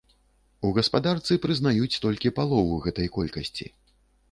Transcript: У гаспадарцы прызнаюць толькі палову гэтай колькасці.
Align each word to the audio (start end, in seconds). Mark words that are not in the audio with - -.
У 0.67 0.71
гаспадарцы 0.77 1.37
прызнаюць 1.43 1.99
толькі 2.07 2.33
палову 2.41 2.83
гэтай 2.89 3.07
колькасці. 3.21 3.71